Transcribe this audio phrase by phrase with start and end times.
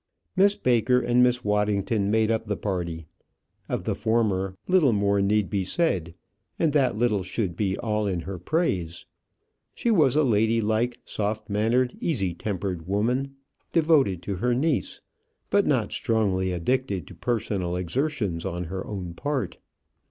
[0.35, 3.05] Miss Baker and Miss Waddington made up the party.
[3.69, 6.15] Of the former, little more need be said,
[6.57, 9.05] and that little should be all in her praise.
[9.75, 13.35] She was a lady like, soft mannered, easy tempered woman,
[13.73, 15.01] devoted to her niece,
[15.51, 19.59] but not strongly addicted to personal exertions on her own part.